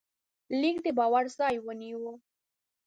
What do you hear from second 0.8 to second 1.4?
د باور